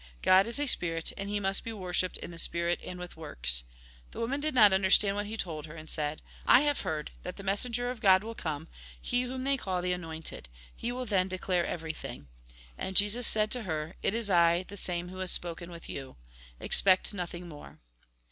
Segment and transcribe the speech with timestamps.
[0.23, 3.65] God is a spirit, and He must be worshipped in the spirit and with works."
[4.09, 6.23] The woman did not understand what he told her, and said:"
[6.57, 8.67] I have heard that the messenger of God will come,
[8.99, 10.49] he whom they call the anointed.
[10.75, 12.29] He will then declare everything."
[12.79, 16.15] And Jesus said to her:" It is I, the same who has spoken with you.
[16.59, 17.77] Expect nothing more."